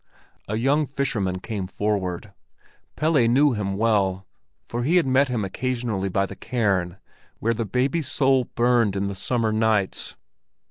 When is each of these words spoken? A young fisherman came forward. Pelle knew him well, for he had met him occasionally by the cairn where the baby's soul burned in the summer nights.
A 0.47 0.55
young 0.55 0.87
fisherman 0.87 1.39
came 1.41 1.67
forward. 1.67 2.33
Pelle 2.95 3.27
knew 3.27 3.53
him 3.53 3.77
well, 3.77 4.25
for 4.67 4.81
he 4.81 4.95
had 4.95 5.05
met 5.05 5.27
him 5.27 5.45
occasionally 5.45 6.09
by 6.09 6.25
the 6.25 6.35
cairn 6.35 6.97
where 7.37 7.53
the 7.53 7.65
baby's 7.65 8.07
soul 8.07 8.45
burned 8.45 8.95
in 8.95 9.09
the 9.09 9.13
summer 9.15 9.51
nights. 9.51 10.15